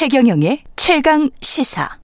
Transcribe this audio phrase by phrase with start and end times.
[0.00, 1.98] 최경영의 최강 시사.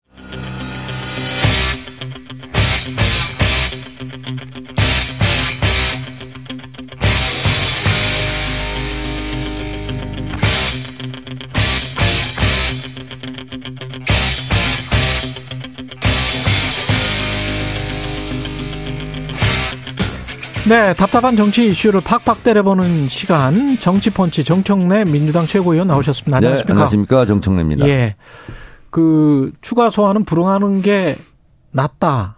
[20.69, 26.41] 네, 답답한 정치 이슈를 팍팍 때려보는 시간 정치펀치 정청래 민주당 최고위원 나오셨습니다.
[26.41, 26.67] 네, 안녕하십니까?
[26.67, 27.87] 네, 안녕하십니까 정청래입니다.
[27.87, 28.17] 예,
[28.91, 31.15] 그 추가 소환은 불응하는 게
[31.71, 32.35] 낫다는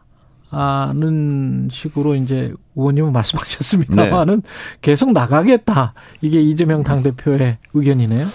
[1.71, 4.49] 식으로 이제 의원님은 말씀하셨습니다만은 네.
[4.83, 8.27] 계속 나가겠다 이게 이재명 당 대표의 의견이네요.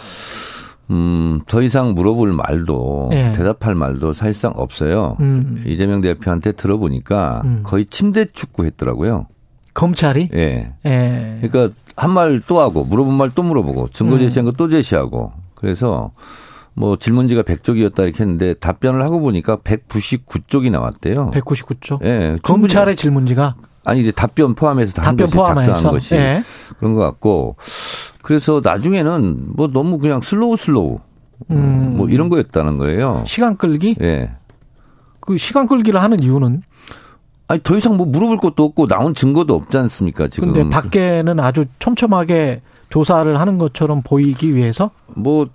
[0.89, 3.31] 음, 더 이상 물어볼 말도 예.
[3.31, 5.17] 대답할 말도 사실상 없어요.
[5.19, 5.63] 음.
[5.67, 7.59] 이재명 대표한테 들어보니까 음.
[7.63, 9.27] 거의 침대 축구 했더라고요.
[9.73, 10.29] 검찰이?
[10.33, 10.73] 예.
[10.85, 11.37] 예.
[11.41, 16.11] 그러니까 한 말 또 하고 물어본 말 또 물어보고 증거 제시한 거 또 제시하고 그래서
[16.75, 21.31] 뭐 질문지가 100쪽이었다 이렇게 했는데 답변을 하고 보니까 199쪽이 나왔대요.
[21.31, 22.03] 199쪽?
[22.03, 22.37] 예.
[22.41, 26.43] 검찰의 질문지가 아니 이제 답변 포함해서 다 답변 포함해서 작성한 것이 예.
[26.79, 27.55] 그런 것 같고
[28.21, 30.99] 그래서 나중에는 뭐 너무 그냥 slow slow
[31.51, 31.93] 음.
[31.97, 33.23] 뭐 이런 거였다는 거예요.
[33.27, 33.95] 시간 끌기?
[34.01, 34.31] 예.
[35.19, 36.63] 그 시간 끌기를 하는 이유는
[37.47, 40.53] 아니 더 이상 뭐 물어볼 것도 없고 나온 증거도 없지 않습니까 지금?
[40.53, 45.47] 근데 밖에는 아주 촘촘하게 조사를 하는 것처럼 보이기 위해서 뭐뭐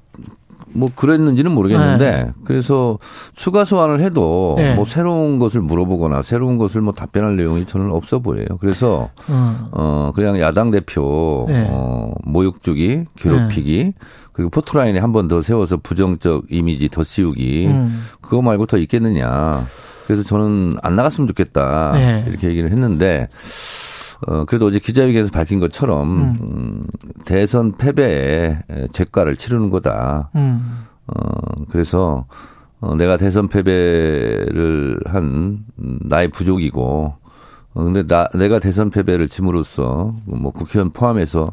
[0.74, 2.32] 뭐 그랬는지는 모르겠는데 네.
[2.44, 2.98] 그래서
[3.34, 4.74] 추가 소환을 해도 네.
[4.74, 8.46] 뭐 새로운 것을 물어보거나 새로운 것을 뭐 답변할 내용이 저는 없어 보여요.
[8.60, 9.66] 그래서 음.
[9.72, 11.66] 어 그냥 야당 대표 네.
[11.70, 13.92] 어 모욕 주기, 괴롭히기 네.
[14.34, 18.04] 그리고 포토라인에 한 번 더 세워서 부정적 이미지 더 씌우기 음.
[18.20, 19.64] 그거 말고 더 있겠느냐.
[20.08, 21.92] 그래서 저는 안 나갔으면 좋겠다.
[21.92, 22.24] 네.
[22.26, 23.26] 이렇게 얘기를 했는데
[24.26, 26.38] 어, 그래도 어제 기자회견에서 밝힌 것처럼, 음.
[26.40, 26.82] 음
[27.24, 28.58] 대선 패배에
[28.92, 30.30] 죄가를 치르는 거다.
[30.34, 30.86] 음.
[31.06, 32.26] 어, 그래서,
[32.80, 37.14] 어, 내가 대선 패배를 한 나의 부족이고,
[37.74, 41.52] 어, 근데 나, 내가 대선 패배를 짐으로써 뭐 국회의원 포함해서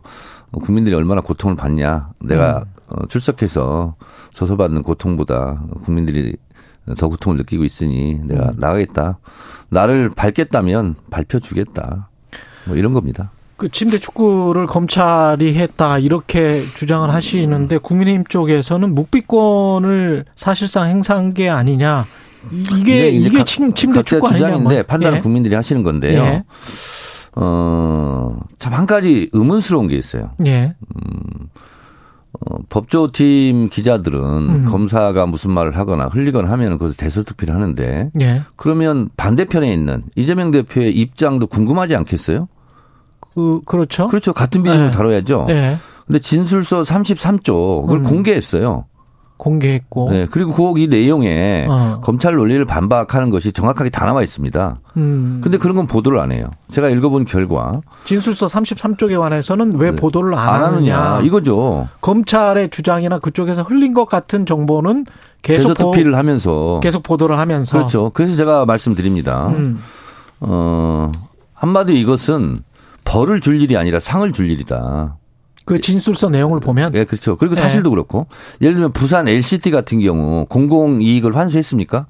[0.64, 2.10] 국민들이 얼마나 고통을 받냐.
[2.22, 2.96] 내가 음.
[2.96, 3.96] 어, 출석해서
[4.34, 6.36] 조서받는 고통보다 국민들이
[6.98, 8.54] 더 고통을 느끼고 있으니 내가 음.
[8.58, 9.20] 나가겠다.
[9.70, 12.10] 나를 밟겠다면 밟혀주겠다.
[12.66, 13.32] 뭐 이런 겁니다.
[13.58, 22.06] 그 침대 축구를 검찰이 했다 이렇게 주장을 하시는데 국민의힘 쪽에서는 묵비권을 사실상 행사한 게 아니냐
[22.52, 25.22] 이게 이게 침, 침대 축구 주장인데 판단은 예.
[25.22, 26.22] 국민들이 하시는 건데요.
[26.22, 26.44] 예.
[27.36, 30.32] 어참 한 가지 의문스러운 게 있어요.
[30.46, 30.76] 예.
[30.96, 31.45] 음,
[32.50, 34.66] 어, 법조팀 기자들은 음.
[34.70, 38.42] 검사가 무슨 말을 하거나 흘리거나 하면 그것을 대서특필 하는데 예.
[38.56, 42.48] 그러면 반대편에 있는 이재명 대표의 입장도 궁금하지 않겠어요?
[43.20, 44.08] 그 그렇죠.
[44.08, 44.34] 그렇죠.
[44.34, 44.92] 같은 비중으로 예.
[44.92, 45.48] 다뤄야죠.
[45.50, 45.78] 예.
[46.06, 48.04] 근데 진술서 33조 그걸 음.
[48.04, 48.86] 공개했어요.
[49.38, 50.12] 공개했고.
[50.12, 50.28] 네.
[50.30, 52.00] 그리고 거기 내용에 어.
[52.02, 54.78] 검찰 논리를 반박하는 것이 정확하게 다 나와 있습니다.
[54.98, 55.42] 음.
[55.44, 56.50] 근데 그런 건 보도를 안 해요.
[56.70, 57.82] 제가 읽어본 결과.
[58.06, 59.96] 진술서 33쪽에 관해서는 왜 네.
[59.96, 61.00] 보도를 안, 안 하느냐.
[61.00, 61.22] 하느냐.
[61.26, 61.90] 이거죠.
[62.02, 65.06] 검찰의 주장이나 그쪽에서 흘린 것 같은 정보는
[65.42, 68.12] 계속 투피를 하면서 계속 보도를 하면서 그렇죠.
[68.14, 69.48] 그래서 제가 말씀드립니다.
[69.50, 69.80] 음.
[70.40, 71.12] 어,
[71.54, 72.58] 한마디 이것은
[73.04, 75.18] 벌을 줄 일이 아니라 상을 줄 일이다.
[75.66, 76.92] 그 진술서 내용을 보면.
[76.92, 77.36] 네, 그렇죠.
[77.36, 77.62] 그리고 네.
[77.62, 77.96] 사실도 네.
[77.96, 78.28] 그렇고.
[78.62, 82.06] 예를 들면 부산 LCT 같은 경우 공공 이익을 환수했습니까?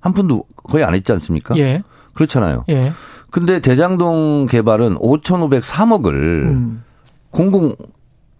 [0.00, 1.56] 한 푼도 거의 안 했지 않습니까?
[1.56, 1.82] 예.
[2.14, 2.64] 그렇잖아요.
[2.68, 2.92] 예.
[3.30, 6.84] 근데 대장동 개발은 5,503억을 음.
[7.30, 7.74] 공공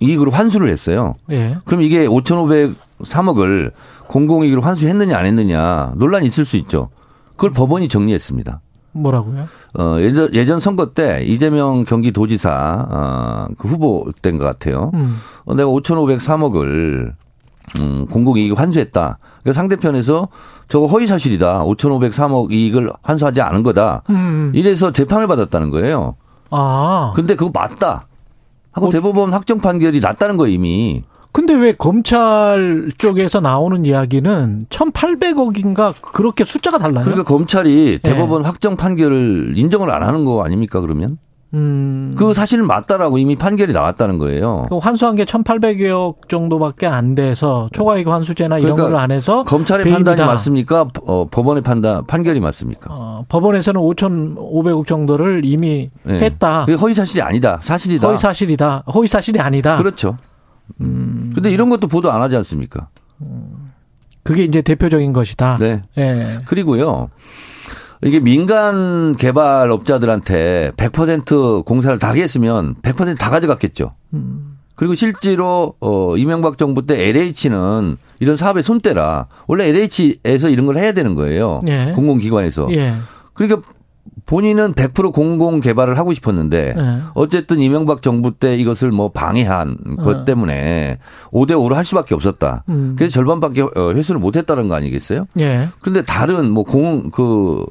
[0.00, 1.14] 이익으로 환수를 했어요.
[1.30, 1.56] 예.
[1.64, 3.72] 그럼 이게 5,503억을
[4.06, 6.90] 공공이익으로 환수했느냐 안 했느냐 논란이 있을 수 있죠.
[7.32, 8.60] 그걸 법원이 정리했습니다.
[8.98, 9.48] 뭐라고요?
[9.78, 14.90] 어, 예전, 예전 선거 때 이재명 경기도지사, 어, 그 후보 때인 것 같아요.
[14.94, 15.18] 음.
[15.44, 17.12] 어, 내가 5,503억을,
[17.80, 19.18] 음, 공공이익 환수했다.
[19.42, 20.28] 그러니까 상대편에서
[20.68, 21.64] 저거 허위 사실이다.
[21.64, 24.02] 5,503억 이익을 환수하지 않은 거다.
[24.10, 24.52] 음.
[24.54, 26.16] 이래서 재판을 받았다는 거예요.
[26.50, 27.12] 아.
[27.14, 28.04] 근데 그거 맞다.
[28.72, 28.90] 하고 어.
[28.90, 31.04] 대법원 확정 판결이 났다는 거예요, 이미.
[31.38, 37.04] 근데 왜 검찰 쪽에서 나오는 이야기는 1,800억인가 그렇게 숫자가 달라요?
[37.04, 38.10] 그러니까 검찰이 네.
[38.10, 38.48] 대법원 네.
[38.48, 41.16] 확정 판결을 인정을 안 하는 거 아닙니까 그러면?
[41.54, 42.16] 음.
[42.18, 44.66] 그 사실은 맞다라고 이미 판결이 나왔다는 거예요.
[44.82, 50.10] 환수한 게 1,800억 정도밖에 안 돼서 초과이익 환수제나 이런 그러니까 걸안 해서 검찰의 배임이다.
[50.10, 50.88] 판단이 맞습니까?
[51.06, 52.88] 어, 법원의 판단 판결이 맞습니까?
[52.90, 56.18] 어, 법원에서는 5,500억 정도를 이미 네.
[56.18, 56.64] 했다.
[56.64, 57.60] 그게 허위 사실이 아니다.
[57.62, 58.08] 사실이다.
[58.08, 58.82] 허위 사실이다.
[58.92, 59.78] 허위 사실이 아니다.
[59.78, 60.16] 그렇죠.
[60.80, 61.32] 음.
[61.34, 62.88] 근데 이런 것도 보도 안 하지 않습니까?
[64.22, 65.56] 그게 이제 대표적인 것이다.
[65.58, 65.80] 네.
[65.94, 66.38] 네.
[66.46, 67.10] 그리고요.
[68.02, 73.94] 이게 민간 개발업자들한테 100% 공사를 다 하겠으면 100%다 가져갔겠죠.
[74.14, 74.58] 음.
[74.76, 79.26] 그리고 실제로 어 이명박 정부 때 LH는 이런 사업에 손대라.
[79.48, 81.58] 원래 LH에서 이런 걸 해야 되는 거예요.
[81.66, 81.92] 예.
[81.96, 82.68] 공공기관에서.
[82.70, 82.94] 예.
[83.34, 83.62] 그러니까
[84.28, 86.98] 본인은 100% 공공 개발을 하고 싶었는데 예.
[87.14, 90.24] 어쨌든 이명박 정부 때 이것을 뭐 방해한 것 어.
[90.26, 90.98] 때문에
[91.32, 92.62] 5대 5로 할 수밖에 없었다.
[92.68, 92.94] 음.
[92.96, 95.26] 그래서 절반밖에 어, 회수를 못 했다는 거 아니겠어요?
[95.40, 95.68] 예.
[95.80, 97.64] 그런데 다른 뭐 공그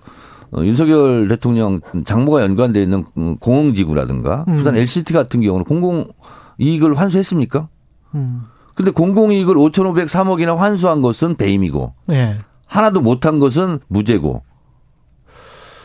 [0.51, 3.03] 어, 윤석열 대통령 장모가 연관되어 있는
[3.39, 4.57] 공공지구라든가 음.
[4.57, 6.07] 부산 LCT 같은 경우는 공공
[6.57, 7.67] 이익을 환수했습니까?
[8.15, 8.41] 음.
[8.73, 12.35] 근데 공공 이익을 5,503억이나 환수한 것은 배임이고 네.
[12.65, 14.41] 하나도 못한 것은 무죄고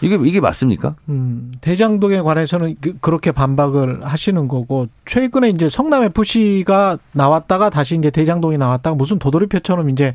[0.03, 0.97] 이게 이게 맞습니까?
[1.09, 8.11] 음, 대장동에 관해서는 그, 렇게 반박을 하시는 거고 최근에 이제 성남 FC가 나왔다가 다시 이제
[8.11, 10.15] 대장동이 나왔다가 무슨 도돌이표처럼 이제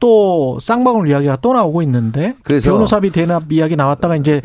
[0.00, 4.40] 또 쌍방울 이야기가 또 나오고 있는데 변호사비 대납 이야기 나왔다가 이제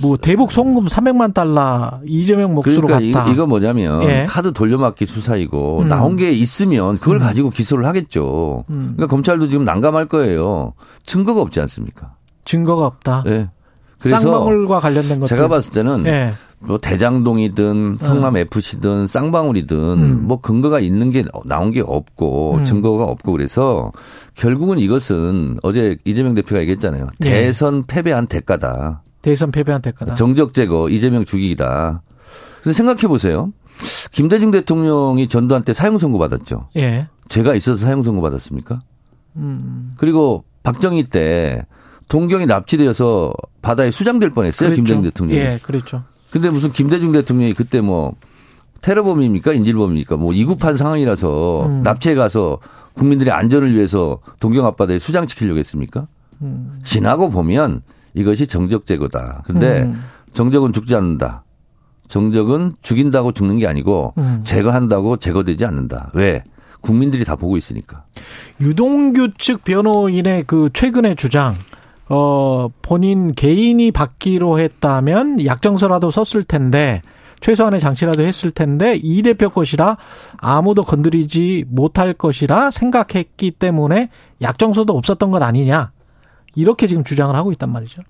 [0.00, 3.32] 뭐 대북 송금 300만 달러 이재명 몫으로 그러니까 갔다.
[3.32, 4.26] 이거 뭐냐면 예.
[4.28, 5.88] 카드 돌려막기 수사이고 음.
[5.88, 7.20] 나온 게 있으면 그걸 음.
[7.20, 8.64] 가지고 기소를 하겠죠.
[8.70, 8.94] 음.
[8.96, 10.72] 그러니까 검찰도 지금 난감할 거예요.
[11.04, 12.14] 증거가 없지 않습니까?
[12.44, 13.24] 증거가 없다.
[13.26, 13.48] 예.
[14.00, 16.32] 그래서 쌍방울과 관련된 것 제가 봤을 때는 예.
[16.58, 20.26] 뭐 대장동이든 성남 FC든 쌍방울이든 음.
[20.26, 22.64] 뭐 근거가 있는 게 나온 게 없고 음.
[22.64, 23.92] 증거가 없고 그래서
[24.34, 27.08] 결국은 이것은 어제 이재명 대표가 얘기했잖아요.
[27.24, 27.30] 예.
[27.30, 29.02] 대선 패배한 대가다.
[29.22, 30.14] 대선 패배한 대가다.
[30.14, 32.02] 정적 제거, 이재명 죽이기다.
[32.62, 33.52] 그래서 생각해 보세요.
[34.12, 36.68] 김대중 대통령이 전두환 때 사형 선고 받았죠.
[36.76, 37.08] 예.
[37.28, 38.80] 죄가 있어서 사형 선고 받았습니까?
[39.36, 39.92] 음.
[39.96, 41.64] 그리고 박정희 때
[42.10, 44.68] 동경이 납치되어서 바다에 수장될 뻔했어요.
[44.68, 44.76] 그랬죠.
[44.82, 45.40] 김대중 대통령이.
[45.40, 46.02] 예, 그렇죠.
[46.30, 48.16] 근데 무슨 김대중 대통령이 그때 뭐
[48.82, 49.52] 테러범입니까?
[49.52, 50.16] 인질범입니까?
[50.16, 51.82] 뭐 이급한 상황이라서 음.
[51.82, 52.58] 납치해 가서
[52.94, 56.08] 국민들의 안전을 위해서 동경 앞바다에 수장시키려고 했습니까?
[56.42, 56.80] 음.
[56.82, 57.82] 지나고 보면
[58.14, 59.42] 이것이 정적 제거다.
[59.44, 60.02] 그런데 음.
[60.32, 61.44] 정적은 죽지 않는다.
[62.08, 64.40] 정적은 죽인다고 죽는 게 아니고 음.
[64.42, 66.10] 제거한다고 제거되지 않는다.
[66.14, 66.42] 왜?
[66.80, 68.04] 국민들이 다 보고 있으니까.
[68.60, 71.54] 유동규 측 변호인의 그 최근의 주장,
[72.10, 77.02] 어, 본인 개인이 받기로 했다면 약정서라도 썼을 텐데,
[77.40, 79.96] 최소한의 장치라도 했을 텐데, 이 대표 것이라
[80.38, 84.10] 아무도 건드리지 못할 것이라 생각했기 때문에
[84.42, 85.92] 약정서도 없었던 것 아니냐.
[86.56, 88.02] 이렇게 지금 주장을 하고 있단 말이죠.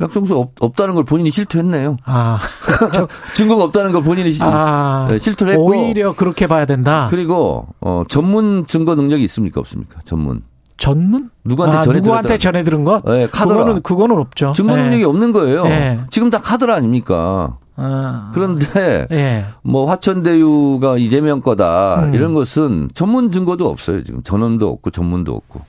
[0.00, 1.96] 약정서 없, 없다는 걸 본인이 실토했네요.
[2.04, 2.38] 아.
[3.34, 5.64] 증거가 없다는 걸 본인이 아, 네, 실토를 했고.
[5.64, 7.06] 오히려 그렇게 봐야 된다.
[7.10, 9.60] 그리고, 어, 전문 증거 능력이 있습니까?
[9.60, 10.00] 없습니까?
[10.04, 10.42] 전문.
[10.76, 11.30] 전문?
[11.44, 13.04] 누구한테 아, 전해 누구한테 전해 들은 것?
[13.04, 13.58] 네, 카드라.
[13.58, 14.52] 그거는, 그거는 없죠.
[14.52, 14.82] 증거 네.
[14.82, 15.04] 능력이 네.
[15.04, 15.64] 없는 거예요.
[15.64, 16.00] 네.
[16.10, 17.56] 지금 다 카드라 아닙니까?
[17.76, 18.30] 아.
[18.34, 19.44] 그런데 네.
[19.62, 22.14] 뭐 화천대유가 이재명 거다 음.
[22.14, 24.02] 이런 것은 전문 증거도 없어요.
[24.02, 25.60] 지금 전원도 없고 전문도 없고.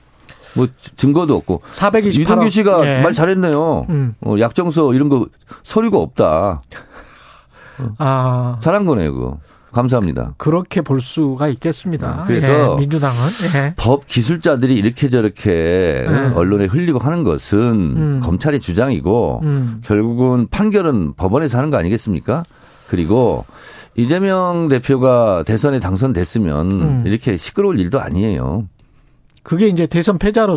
[0.56, 0.66] 뭐
[0.96, 1.62] 증거도 없고.
[1.70, 2.20] 428억.
[2.20, 3.02] 이동규 씨가 예.
[3.02, 3.86] 말 잘했네요.
[3.90, 4.14] 음.
[4.24, 5.26] 어, 약정서 이런 거
[5.62, 6.62] 서류가 없다.
[7.98, 8.58] 아.
[8.60, 9.38] 잘한 거네요, 그거.
[9.72, 10.34] 감사합니다.
[10.36, 12.22] 그렇게 볼 수가 있겠습니다.
[12.22, 13.16] 음, 그래서 예, 민주당은
[13.54, 13.74] 예.
[13.76, 16.32] 법 기술자들이 이렇게 저렇게 예.
[16.34, 18.20] 언론에 흘리고 하는 것은 음.
[18.22, 19.80] 검찰의 주장이고 음.
[19.84, 22.44] 결국은 판결은 법원에서 하는 거 아니겠습니까?
[22.88, 23.44] 그리고
[23.94, 27.02] 이재명 대표가 대선에 당선됐으면 음.
[27.04, 28.68] 이렇게 시끄러울 일도 아니에요.
[29.42, 30.56] 그게 이제 대선 패자로.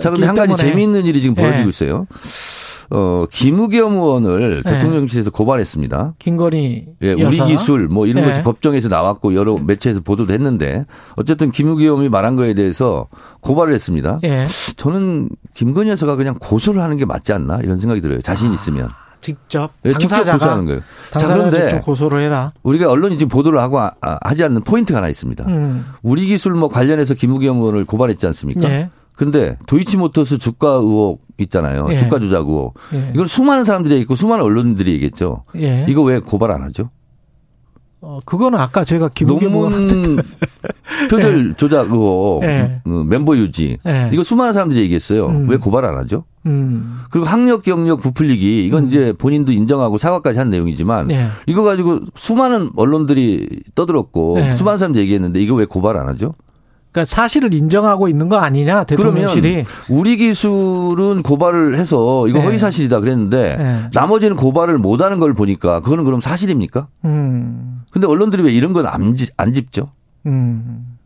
[0.00, 1.68] 자, 근데 한 가지 재미있는 일이 지금 벌어지고 예.
[1.68, 2.06] 있어요.
[2.94, 4.72] 어, 김우겸 의원을 네.
[4.72, 6.14] 대통령실에서 고발했습니다.
[6.18, 8.30] 김건희 예, 우리 기술 뭐 이런 네.
[8.30, 10.84] 것이 법정에서 나왔고 여러 매체에서 보도도 했는데
[11.16, 13.08] 어쨌든 김우겸이 말한 거에 대해서
[13.40, 14.18] 고발을 했습니다.
[14.22, 14.44] 네.
[14.76, 18.20] 저는 김건희 여사가 그냥 고소를 하는 게 맞지 않나 이런 생각이 들어요.
[18.20, 18.88] 자신 아, 있으면.
[19.22, 20.80] 직접 네, 직접 고소하는 거예요.
[21.12, 22.52] 자, 그런데 고소를 해라.
[22.62, 25.44] 우리가 언론이 지금 보도를 하고 아, 하지 않는 포인트가 하나 있습니다.
[25.46, 25.86] 음.
[26.02, 28.68] 우리 기술 뭐 관련해서 김우겸 의원을 고발했지 않습니까?
[29.22, 29.24] 네.
[29.24, 31.86] 근데 도이치모터스 주가 의혹 있잖아요.
[31.90, 31.98] 예.
[31.98, 32.74] 주가 조작 의혹.
[32.94, 33.10] 예.
[33.14, 35.42] 이걸 수많은 사람들이 있고 수많은 언론들이 얘기했죠.
[35.56, 35.86] 예.
[35.88, 36.90] 이거 왜 고발 안 하죠?
[38.00, 40.18] 어, 그거는 아까 제가 논문
[41.08, 41.56] 표절 예.
[41.56, 42.80] 조작 의혹, 예.
[42.88, 43.78] 음, 멤버 유지.
[43.86, 44.10] 예.
[44.12, 45.26] 이거 수많은 사람들이 얘기했어요.
[45.26, 45.48] 음.
[45.48, 46.24] 왜 고발 안 하죠?
[46.46, 46.98] 음.
[47.10, 48.88] 그리고 학력 경력 부풀리기 이건 음.
[48.88, 51.08] 이제 본인도 인정하고 사과까지 한 내용이지만
[51.46, 56.34] 이거 가지고 수많은 언론들이 떠들었고 수많은 사람들이 얘기했는데 이거 왜 고발 안 하죠?
[56.92, 62.44] 그러니까 사실을 인정하고 있는 거 아니냐 대통령실이 우리 기술은 고발을 해서 이거 네.
[62.44, 63.80] 허위 사실이다 그랬는데 네.
[63.94, 66.88] 나머지는 고발을 못하는 걸 보니까 그거는 그럼 사실입니까?
[67.06, 67.82] 음.
[67.90, 69.88] 근데 언론들이 왜 이런 건안 안 짚죠?
[70.26, 70.96] 음.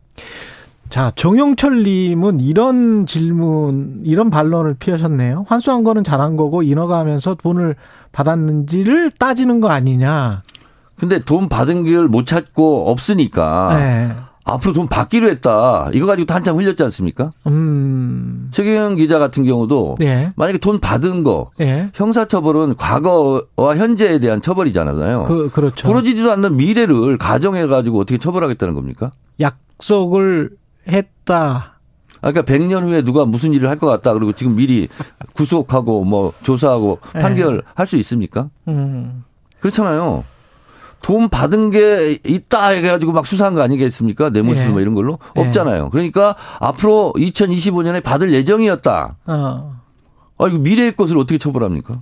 [0.89, 5.45] 자 정영철님은 이런 질문 이런 반론을 피하셨네요.
[5.47, 7.75] 환수한 거는 잘한 거고 인허가 하면서 돈을
[8.11, 10.43] 받았는지를 따지는 거 아니냐.
[10.97, 13.77] 근데 돈 받은 걸 못 찾고 없으니까.
[13.77, 14.15] 네.
[14.47, 15.89] 앞으로 돈 받기로 했다.
[15.93, 17.29] 이거 가지고 한참 흘렸지 않습니까?
[17.47, 18.47] 음.
[18.51, 20.31] 최경영 기자 같은 경우도 예.
[20.35, 21.89] 만약에 돈 받은 거 예.
[21.93, 25.25] 형사처벌은 과거와 현재에 대한 처벌이잖아요.
[25.25, 25.85] 그, 그렇죠.
[25.87, 29.11] 벌어지지도 않는 미래를 가정해 가지고 어떻게 처벌하겠다는 겁니까?
[29.39, 30.51] 약속을
[30.87, 31.73] 했다.
[32.21, 34.13] 그러니까 100년 후에 누가 무슨 일을 할 것 같다.
[34.13, 34.87] 그리고 지금 미리
[35.33, 37.19] 구속하고 뭐 조사하고 예.
[37.21, 38.49] 판결할 수 있습니까?
[38.67, 39.23] 음.
[39.59, 40.23] 그렇잖아요.
[41.01, 44.29] 돈 받은 게 있다 해가지고 막 수사한 거 아니겠습니까?
[44.29, 44.71] 뇌물수수 예.
[44.71, 45.41] 뭐 이런 걸로 예.
[45.41, 45.89] 없잖아요.
[45.91, 49.15] 그러니까 앞으로 2025년에 받을 예정이었다.
[49.27, 49.77] 어.
[50.37, 51.99] 아 이거 미래의 것을 어떻게 처벌합니까?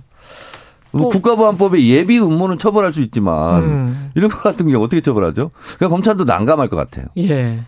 [0.92, 4.10] 뭐 국가보안법에 예비 음모는 처벌할 수 있지만 음.
[4.14, 5.50] 이런 것 같은 경우 어떻게 처벌하죠?
[5.76, 7.06] 그러니까 검찰도 난감할 것 같아요.
[7.18, 7.64] 예.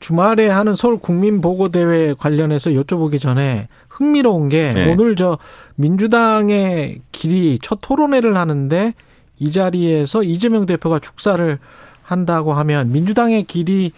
[0.00, 4.92] 주말에 하는 서울 국민 보고 대회 관련해서 여쭤보기 전에 흥미로운 게 네.
[4.92, 5.38] 오늘 저
[5.76, 8.94] 민주당의 길이 첫 토론회를 하는데
[9.38, 11.58] 이 자리에서 이재명 대표가 축사를
[12.02, 13.92] 한다고 하면 민주당의 길이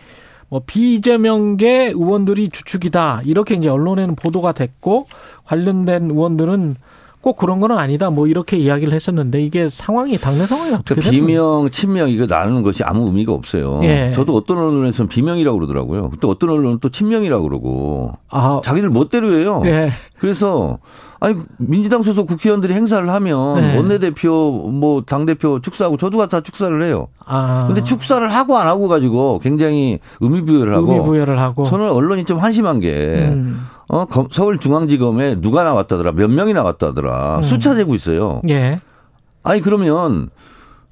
[0.49, 3.23] 뭐 비이재명계 의원들이 주축이다.
[3.25, 5.07] 이렇게 이제 언론에는 보도가 됐고
[5.45, 6.77] 관련된 의원들은
[7.25, 8.11] 꼭 그런 건 아니다.
[8.11, 12.85] 뭐 이렇게 이야기를 했었는데 이게 상황이 당내 상황이 어떻게 그러니까 비명, 친명 이거 나누는 것이
[12.85, 13.81] 아무 의미가 없어요.
[13.83, 14.13] 예.
[14.15, 16.11] 저도 어떤 언론에서는 비명이라고 그러더라고요.
[16.21, 18.61] 또 어떤 언론은 또 친명이라고 그러고 아.
[18.63, 19.63] 자기들 멋대로 해요.
[19.65, 19.93] 예.
[20.19, 20.81] 그래서
[21.19, 23.77] 아니 민주당 소속 국회의원들이 행사를 하면 네.
[23.79, 27.09] 원내대표 뭐 당 대표 축사하고 저도 다 축사를 해요.
[27.25, 27.65] 아.
[27.69, 32.81] 근데 축사를 하고 안 하고 가지고 굉장히 의미부여를 하고 의미부여를 하고 저는 언론이 좀 한심한
[32.81, 33.67] 게 음.
[33.89, 37.43] 어, 서울중앙지검에 누가 나왔다더라, 몇 명이 나왔다더라, 음.
[37.43, 38.41] 숫자 재고 있어요.
[38.49, 38.81] 예.
[39.43, 40.31] 아니, 그러면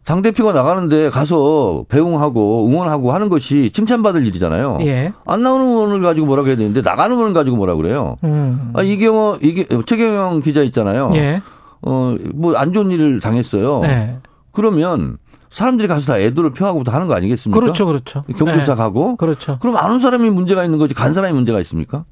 [0.04, 4.78] 당대표가 나가는데 가서 배웅하고 응원하고 하는 것이 칭찬받을 일이잖아요.
[4.82, 5.12] 예.
[5.26, 8.16] 안 나오는 의원을 가지고 뭐라 그래야 되는데 나가는 의원을 가지고 뭐라 그래요.
[8.24, 8.72] 음.
[8.74, 11.12] 아, 이경호, 이게, 최경영 기자 있잖아요.
[11.14, 11.40] 예.
[11.82, 13.80] 어, 뭐 안 좋은 일을 당했어요.
[13.82, 14.18] 네.
[14.52, 15.18] 그러면
[15.50, 17.58] 사람들이 가서 다 애도를 표하고 하는 거 아니겠습니까?
[17.60, 18.24] 그렇죠, 그렇죠.
[18.36, 18.78] 경찰사 네.
[18.78, 19.16] 가고.
[19.16, 19.58] 그렇죠.
[19.60, 22.04] 그럼 아는 사람이 문제가 있는 거지 간 사람이 문제가 있습니까?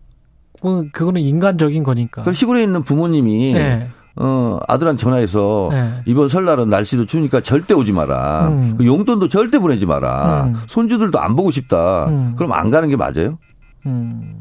[0.60, 2.22] 그거는 인간적인 거니까.
[2.22, 3.88] 그 시골에 있는 부모님이 네.
[4.16, 6.02] 어, 아들한테 전화해서 네.
[6.06, 8.48] 이번 설날은 날씨도 추우니까 절대 오지 마라.
[8.48, 8.74] 음.
[8.76, 10.44] 그 용돈도 절대 보내지 마라.
[10.44, 10.56] 음.
[10.66, 12.06] 손주들도 안 보고 싶다.
[12.06, 12.34] 음.
[12.36, 13.38] 그럼 안 가는 게 맞아요?
[13.86, 14.40] 음.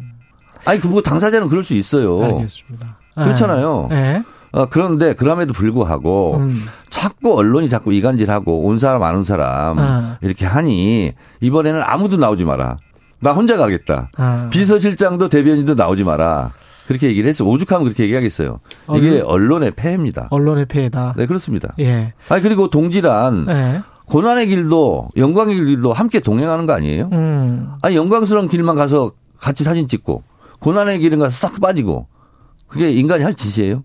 [0.66, 2.22] 아니, 그거 당사자는 그럴 수 있어요.
[2.22, 2.98] 알겠습니다.
[3.16, 3.88] 그렇잖아요.
[3.90, 4.24] 네.
[4.52, 6.64] 어, 그런데 그럼에도 불구하고 음.
[6.90, 10.18] 자꾸 언론이 자꾸 이간질하고 온 사람 아는 사람 아.
[10.22, 12.78] 이렇게 하니 이번에는 아무도 나오지 마라.
[13.20, 14.10] 나 혼자 가겠다.
[14.18, 14.50] 아.
[14.52, 16.52] 비서실장도 대변인도 나오지 마라.
[16.88, 17.48] 그렇게 얘기를 했어요.
[17.50, 18.60] 오죽하면 그렇게 얘기하겠어요.
[18.96, 20.28] 이게 언론 의 폐해입니다.
[20.32, 21.14] 언론의 폐해다.
[21.18, 21.76] 네, 그렇습니다.
[21.80, 22.14] 예.
[22.30, 23.82] 아니, 그리고 동지란 예.
[24.06, 27.10] 고난의 길도 영광의 길도 함께 동행하는 거 아니에요?
[27.14, 27.74] 음.
[27.84, 30.24] 아니, 영광스러운 길만 가서 같이 사진 찍고
[30.62, 32.08] 고난의 길은 가서 싹 빠지고
[32.68, 33.84] 그게 인간이 할 짓이에요?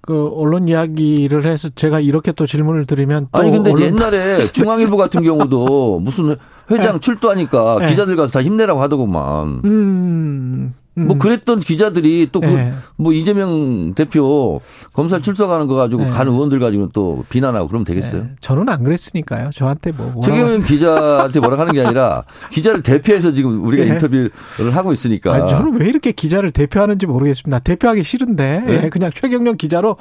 [0.00, 5.22] 그 언론 이야기를 해서 제가 이렇게 또 질문을 드리면 또 아니 근데 옛날에 중앙일보 같은
[5.22, 6.36] 경우도 무슨
[6.70, 7.00] 회장 네.
[7.00, 7.86] 출두하니까 네.
[7.86, 9.60] 기자들 가서 다 힘내라고 하더구만.
[9.64, 10.74] 음.
[10.98, 11.18] 뭐 음.
[11.18, 12.72] 그랬던 기자들이 또그 네.
[12.96, 14.60] 뭐 이재명 대표
[14.94, 16.10] 검찰 출석하는 거 가지고 네.
[16.10, 18.22] 간 의원들 가지고 또 비난하고 그러면 되겠어요?
[18.22, 18.28] 네.
[18.40, 19.50] 저는 안 그랬으니까요.
[19.52, 23.90] 저한테 뭐 최경영 기자한테 뭐라 하는 게 아니라 기자를 대표해서 지금 우리가 네.
[23.90, 24.30] 인터뷰를
[24.72, 25.34] 하고 있으니까.
[25.34, 27.58] 아니, 저는 왜 이렇게 기자를 대표하는지 모르겠습니다.
[27.58, 28.80] 대표하기 싫은데 네.
[28.84, 29.96] 예, 그냥 최경영 기자로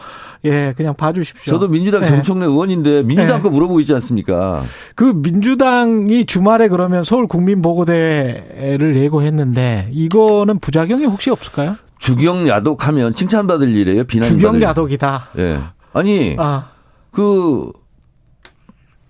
[0.46, 1.52] 예 그냥 봐주십시오.
[1.52, 2.08] 저도 민주당 네.
[2.08, 4.64] 정청래 의원인데 민주당 거 물어보고 있지 않습니까?
[4.96, 11.76] 그 민주당이 주말에 그러면 서울 국민보고대회를 예고했는데 이거는 부작 작용이 혹시 없을까요?
[11.98, 14.04] 주경 야독하면 칭찬받을 일이에요.
[14.04, 15.30] 비난 주경 야독이다.
[15.38, 15.44] 예.
[15.44, 15.60] 네.
[15.94, 16.70] 아니 아.
[17.12, 17.72] 그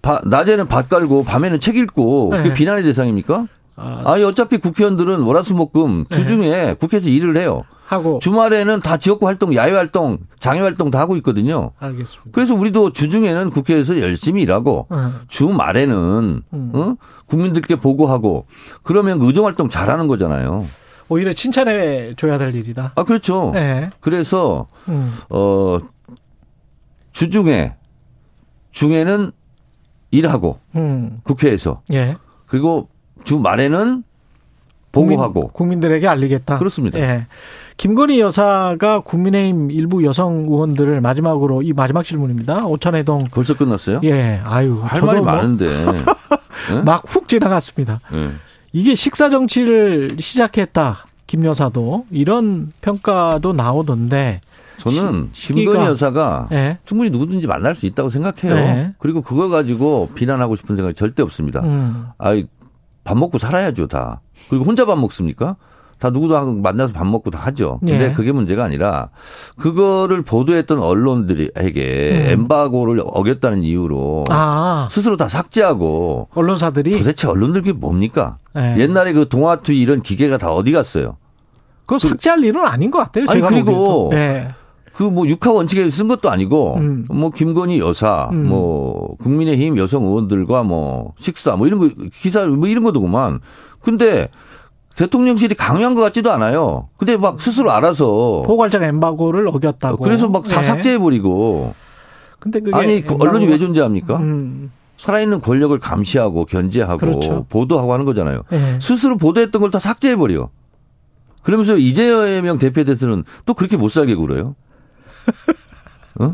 [0.01, 2.37] 바, 낮에는 밭 깔고 밤에는 책 읽고 네.
[2.37, 3.47] 그게 비난의 대상입니까?
[3.75, 4.03] 아.
[4.05, 6.15] 아니 어차피 국회의원들은 월화수목금 네.
[6.15, 6.73] 주중에 네.
[6.75, 7.63] 국회에서 일을 해요.
[7.85, 11.71] 하고 주말에는 다 지역구 활동, 야외 활동, 장애 활동 다 하고 있거든요.
[11.77, 12.31] 알겠습니다.
[12.31, 14.97] 그래서 우리도 주중에는 국회에서 열심히 일하고 네.
[15.27, 16.71] 주말에는 음.
[16.73, 16.95] 어?
[17.27, 18.45] 국민들께 보고하고
[18.83, 20.65] 그러면 의정 활동 잘하는 거잖아요.
[21.09, 22.93] 오히려 칭찬해 줘야 될 일이다.
[22.95, 23.51] 아 그렇죠.
[23.53, 23.89] 네.
[23.99, 25.13] 그래서 음.
[25.29, 25.77] 어
[27.13, 27.73] 주중에
[28.71, 29.31] 중에는
[30.11, 31.19] 일하고 음.
[31.23, 32.17] 국회에서 예.
[32.47, 32.89] 그리고
[33.23, 34.03] 주 말에는
[34.91, 36.57] 보고하고 국민, 들에게 알리겠다.
[36.57, 36.99] 그렇습니다.
[36.99, 37.27] 예.
[37.75, 42.65] 김건희 여사가 국민의힘 일부 여성 의원들을 마지막으로 이 마지막 질문입니다.
[42.65, 43.99] 오찬해동 벌써 끝났어요?
[44.03, 44.39] 예.
[44.45, 45.67] 아유 할 말이 뭐 많은데
[46.71, 46.81] 네?
[46.83, 47.99] 막훅 지나갔습니다.
[48.11, 48.31] 네.
[48.75, 51.07] 이게 식사 정치를 시작했다.
[51.27, 54.41] 김 여사도 이런 평가도 나오던데
[54.75, 56.77] 저는 김건희 여사가 네.
[56.83, 58.53] 충분히 누구든지 만날 수 있다고 생각해요.
[58.53, 58.93] 네.
[58.99, 61.61] 그리고 그걸 가지고 비난하고 싶은 생각이 절대 없습니다.
[61.61, 62.07] 음.
[62.17, 62.47] 아이
[63.05, 64.19] 밥 먹고 살아야죠 다.
[64.49, 65.55] 그리고 혼자 밥 먹습니까?
[66.05, 67.79] 다 누구도 만나서 밥 먹고 다 하죠.
[67.79, 68.11] 근데 예.
[68.11, 69.09] 그게 문제가 아니라
[69.57, 72.31] 그거를 보도했던 언론들에게 음.
[72.31, 74.87] 엠바고를 어겼다는 이유로 아.
[74.91, 78.37] 스스로 다 삭제하고 언론사들이 도대체 언론들이 뭡니까?
[78.55, 78.75] 예.
[78.77, 81.17] 옛날에 그 동아투 이런 기계가 다 어디 갔어요?
[81.87, 83.25] 그거 삭제할 그, 일은 아닌 것 같아요.
[83.27, 84.49] 아니 그리고 네.
[84.93, 87.05] 그뭐 육하 원칙에 쓴 것도 아니고 음.
[87.09, 88.47] 뭐 김건희 여사, 음.
[88.47, 93.39] 뭐 국민의힘 여성 의원들과 뭐 식사 뭐 이런 거 기사 뭐 이런 거더구만.
[93.81, 94.29] 근데
[94.95, 96.87] 대통령실이 강요한 것 같지도 않아요.
[96.97, 100.03] 근데 막 스스로 알아서 포괄적 엠바고를 어겼다고.
[100.03, 101.73] 그래서 막 다 삭제해 버리고.
[102.39, 104.17] 근데 그게 아니 그 언론이 왜 존재합니까?
[104.17, 104.71] 음.
[104.97, 107.45] 살아있는 권력을 감시하고 견제하고 그렇죠.
[107.49, 108.43] 보도하고 하는 거잖아요.
[108.49, 108.79] 네.
[108.79, 110.49] 스스로 보도했던 걸 다 삭제해 버려.
[111.43, 114.55] 그러면서 이재명 대표대표는 또 그렇게 못 살게 굴어요.
[116.19, 116.33] 어?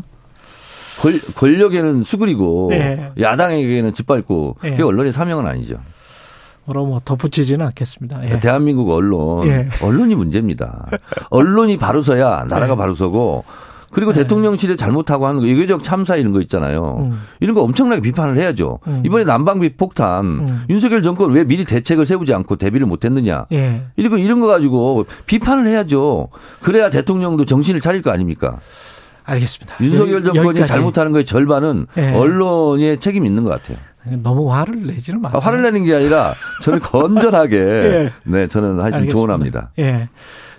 [1.00, 3.10] 권, 권력에는 수그리고 네.
[3.20, 4.70] 야당에게는 짓밟고 네.
[4.70, 5.78] 그게 언론의 사명은 아니죠.
[6.64, 8.30] 뭐라 뭐 덧붙이지는 않겠습니다.
[8.30, 8.40] 예.
[8.40, 9.68] 대한민국 언론 예.
[9.80, 10.88] 언론이 문제입니다.
[11.30, 12.76] 언론이 바로 서야 나라가 예.
[12.76, 13.44] 바로 서고
[13.92, 14.20] 그리고 네.
[14.22, 17.10] 대통령실에 잘못하고 하는 거, 외교적 참사 이런 거 있잖아요.
[17.10, 17.22] 음.
[17.40, 18.78] 이런 거 엄청나게 비판을 해야죠.
[18.86, 19.02] 음.
[19.04, 20.64] 이번에 난방비 폭탄, 음.
[20.70, 23.44] 윤석열 정권 왜 미리 대책을 세우지 않고 대비를 못 했느냐.
[23.52, 23.82] 예.
[23.96, 26.28] 이런 거, 이런 거 가지고 비판을 해야죠.
[26.62, 28.58] 그래야 대통령도 정신을 차릴 거 아닙니까?
[29.24, 29.76] 알겠습니다.
[29.82, 30.72] 윤석열 정권이 여기까지.
[30.72, 32.12] 잘못하는 거의 절반은 예.
[32.12, 33.76] 언론의 책임이 있는 것 같아요.
[34.22, 35.40] 너무 화를 내지는 마세요.
[35.42, 38.12] 아, 화를 내는 게 아니라 저는 건전하게 예.
[38.24, 39.70] 네 저는 하여튼 조언합니다.
[39.78, 40.08] 예.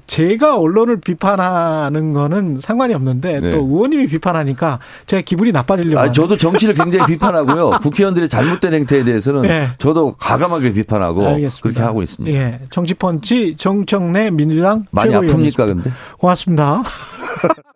[0.05, 3.51] 제가 언론을 비판하는 거는 상관이 없는데 네.
[3.51, 5.99] 또 의원님이 비판하니까 제가 기분이 나빠지려고.
[5.99, 7.79] 아, 저도 정치를 굉장히 비판하고요.
[7.81, 9.69] 국회의원들의 잘못된 행태에 대해서는 네.
[9.77, 11.61] 저도 과감하게 비판하고 알겠습니다.
[11.61, 12.37] 그렇게 하고 있습니다.
[12.37, 12.59] 예.
[12.69, 15.91] 정치펀치 정청래 민주당 많이 아픕니까 근데?
[16.17, 16.83] 고맙습니다.